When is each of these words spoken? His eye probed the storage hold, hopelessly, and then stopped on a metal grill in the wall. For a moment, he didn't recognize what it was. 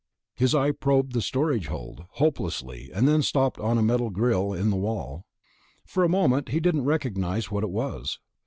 His 0.33 0.55
eye 0.55 0.71
probed 0.71 1.11
the 1.13 1.21
storage 1.21 1.67
hold, 1.67 2.05
hopelessly, 2.13 2.89
and 2.91 3.07
then 3.07 3.21
stopped 3.21 3.59
on 3.59 3.77
a 3.77 3.83
metal 3.83 4.09
grill 4.09 4.51
in 4.51 4.71
the 4.71 4.75
wall. 4.75 5.27
For 5.85 6.03
a 6.03 6.09
moment, 6.09 6.49
he 6.49 6.59
didn't 6.59 6.85
recognize 6.85 7.51
what 7.51 7.63
it 7.63 7.69
was. 7.69 8.17